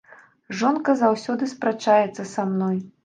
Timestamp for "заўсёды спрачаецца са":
1.01-2.47